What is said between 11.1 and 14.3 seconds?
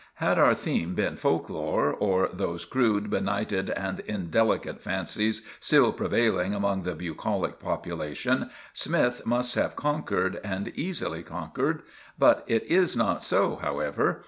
conquered. It is not so, however.